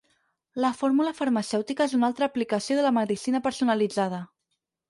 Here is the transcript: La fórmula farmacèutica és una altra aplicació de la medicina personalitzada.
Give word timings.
La 0.63 0.71
fórmula 0.77 1.13
farmacèutica 1.17 1.87
és 1.91 1.95
una 1.99 2.09
altra 2.13 2.31
aplicació 2.31 2.79
de 2.81 2.89
la 2.89 2.95
medicina 2.99 3.45
personalitzada. 3.51 4.27